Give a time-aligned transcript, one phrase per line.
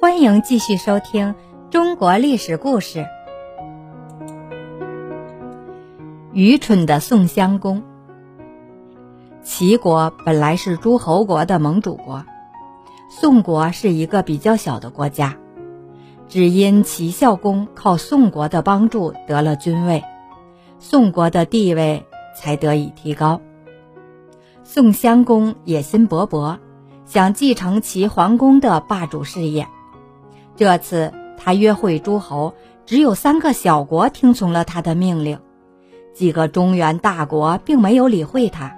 [0.00, 1.34] 欢迎继续收听
[1.70, 3.04] 中国历史故事。
[6.32, 7.82] 愚蠢的宋襄公。
[9.42, 12.24] 齐国本来是诸侯国的盟主国，
[13.10, 15.36] 宋国是一个比较小的国家，
[16.28, 20.04] 只因齐孝公靠宋国的帮助得了君位，
[20.78, 22.06] 宋国的地位
[22.36, 23.40] 才得以提高。
[24.62, 26.58] 宋襄公野心勃勃，
[27.04, 29.66] 想继承齐桓公的霸主事业。
[30.58, 32.54] 这次他约会诸侯，
[32.84, 35.38] 只有三个小国听从了他的命令，
[36.12, 38.74] 几个中原大国并没有理会他。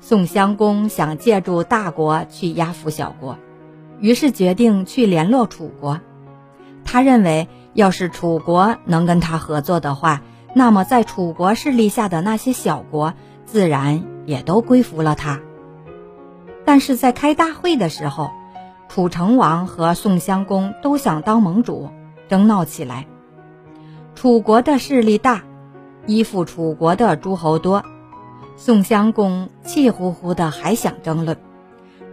[0.00, 3.38] 宋襄公想借助大国去压服小国，
[4.00, 5.98] 于是决定去联络楚国。
[6.84, 10.20] 他认为，要是楚国能跟他合作的话，
[10.54, 13.14] 那么在楚国势力下的那些小国
[13.46, 15.40] 自然也都归服了他。
[16.66, 18.30] 但是在开大会的时候，
[18.88, 21.90] 楚成王和宋襄公都想当盟主，
[22.28, 23.06] 争闹起来。
[24.14, 25.42] 楚国的势力大，
[26.06, 27.82] 依附楚国的诸侯多。
[28.56, 31.36] 宋襄公气呼呼的，还想争论。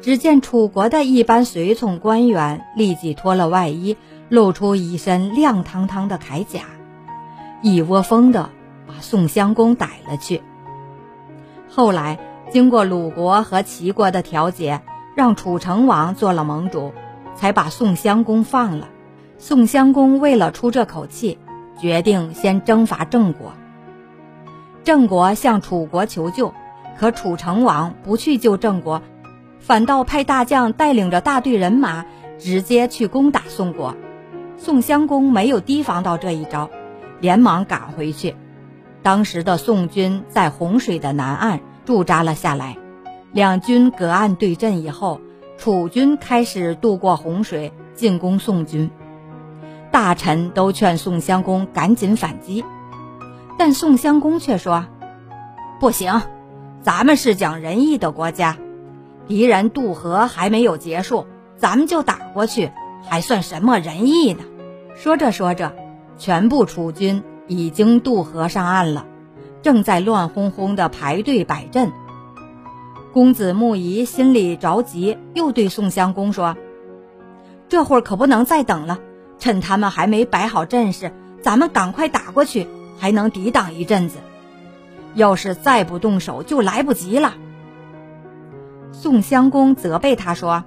[0.01, 3.95] 只见楚国的一班随从官员立即脱了外衣，
[4.27, 6.61] 露出一身亮堂堂的铠甲，
[7.61, 8.49] 一窝蜂的
[8.85, 10.41] 把宋襄公逮了去。
[11.69, 12.19] 后来
[12.51, 14.81] 经过鲁国和齐国的调解。
[15.15, 16.93] 让楚成王做了盟主，
[17.35, 18.89] 才把宋襄公放了。
[19.37, 21.37] 宋襄公为了出这口气，
[21.79, 23.53] 决定先征伐郑国。
[24.83, 26.53] 郑国向楚国求救，
[26.97, 29.01] 可楚成王不去救郑国，
[29.59, 32.05] 反倒派大将带领着大队人马
[32.39, 33.95] 直接去攻打宋国。
[34.57, 36.69] 宋襄公没有提防到这一招，
[37.19, 38.35] 连忙赶回去。
[39.01, 42.77] 当时的宋军在洪水的南岸驻扎了下来。
[43.33, 45.19] 两军隔岸对阵以后，
[45.57, 48.91] 楚军开始渡过洪水进攻宋军。
[49.91, 52.63] 大臣都劝宋襄公赶紧反击，
[53.57, 54.85] 但宋襄公却说
[55.81, 56.21] ：“不行，
[56.83, 58.55] 咱们是讲仁义的国家，
[59.27, 61.25] 敌人渡河还没有结束，
[61.57, 62.71] 咱们就打过去，
[63.03, 64.43] 还算什么仁义呢？”
[64.95, 65.73] 说着说着，
[66.19, 69.07] 全部楚军已经渡河上岸了，
[69.63, 71.91] 正在乱哄哄地排队摆阵。
[73.13, 76.57] 公子木仪心里着急，又对宋襄公说
[77.69, 78.97] ：“这会儿可不能再等了，
[79.37, 84.17] 趁他们还没摆好阵势，咱们赶快打过去，还能抵挡一阵子。
[85.13, 87.35] 要是再不动手，就来不及了。”
[88.91, 90.63] 宋襄公责备他说：“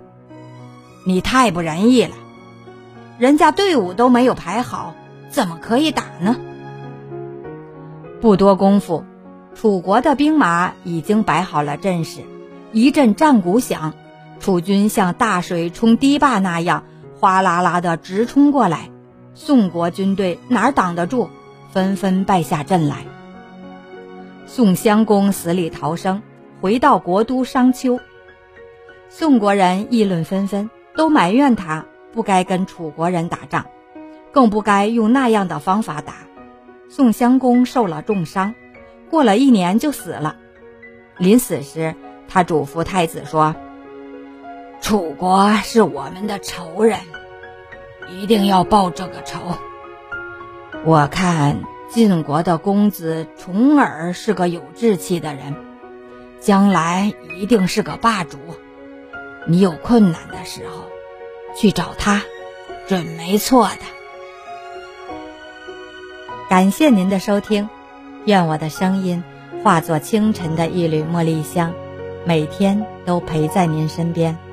[1.05, 2.15] 你太不仁义了，
[3.19, 4.95] 人家队伍都没有排好，
[5.31, 6.37] 怎么可以打呢？”
[8.23, 9.05] 不多功夫，
[9.53, 12.21] 楚国的兵马已经摆好了阵势。
[12.77, 13.95] 一阵战鼓响，
[14.39, 16.85] 楚军像大水冲堤坝那样
[17.19, 18.91] 哗啦啦的直冲过来，
[19.33, 21.31] 宋国军队哪挡得住，
[21.73, 23.07] 纷纷败下阵来。
[24.45, 26.21] 宋襄公死里逃生，
[26.61, 27.99] 回到国都商丘。
[29.09, 33.65] 宋国人议论纷纷，都埋怨他不该跟楚国人打仗，
[34.33, 36.13] 更不该用那样的方法打。
[36.91, 38.55] 宋襄公受了重伤，
[39.09, 40.37] 过了一年就死了。
[41.17, 41.95] 临死时。
[42.29, 43.55] 他嘱咐太子说
[44.83, 47.01] ：“楚国是我们的仇人，
[48.11, 49.41] 一定要报这个仇。
[50.85, 55.57] 我看晋国的公子重耳是个有志气的人，
[56.41, 58.39] 将来一定是个霸主。
[59.47, 60.85] 你有困难的时候，
[61.57, 62.23] 去找他，
[62.87, 63.79] 准没错的。”
[66.49, 67.69] 感谢您的收听，
[68.25, 69.25] 愿我的声音
[69.65, 71.75] 化作清晨的一缕茉莉香。
[72.27, 74.46] 每天都陪在您身边。